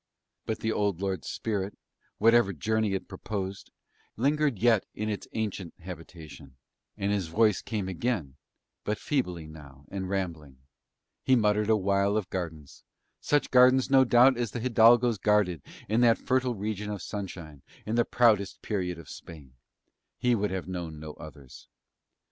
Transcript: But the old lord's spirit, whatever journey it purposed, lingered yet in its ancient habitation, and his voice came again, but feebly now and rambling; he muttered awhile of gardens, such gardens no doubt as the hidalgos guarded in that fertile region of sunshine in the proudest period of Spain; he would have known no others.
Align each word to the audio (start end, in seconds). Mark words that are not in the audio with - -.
But 0.47 0.61
the 0.61 0.71
old 0.71 0.99
lord's 0.99 1.29
spirit, 1.29 1.77
whatever 2.17 2.53
journey 2.53 2.95
it 2.95 3.07
purposed, 3.07 3.69
lingered 4.15 4.57
yet 4.57 4.83
in 4.95 5.09
its 5.09 5.27
ancient 5.33 5.75
habitation, 5.79 6.55
and 6.97 7.11
his 7.11 7.27
voice 7.27 7.61
came 7.61 7.87
again, 7.87 8.35
but 8.83 8.97
feebly 8.97 9.45
now 9.45 9.85
and 9.91 10.09
rambling; 10.09 10.57
he 11.21 11.35
muttered 11.35 11.69
awhile 11.69 12.17
of 12.17 12.31
gardens, 12.31 12.83
such 13.19 13.51
gardens 13.51 13.91
no 13.91 14.03
doubt 14.03 14.37
as 14.37 14.49
the 14.49 14.59
hidalgos 14.59 15.19
guarded 15.21 15.61
in 15.87 16.01
that 16.01 16.17
fertile 16.17 16.55
region 16.55 16.89
of 16.89 17.03
sunshine 17.03 17.61
in 17.85 17.93
the 17.95 18.03
proudest 18.03 18.63
period 18.63 18.97
of 18.97 19.07
Spain; 19.07 19.53
he 20.17 20.33
would 20.33 20.49
have 20.49 20.67
known 20.67 20.99
no 20.99 21.13
others. 21.13 21.67